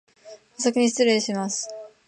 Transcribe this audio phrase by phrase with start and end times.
[0.57, 1.69] おさきにしつれいします